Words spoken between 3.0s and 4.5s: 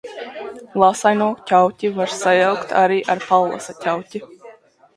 ar Pallasa ķauķi.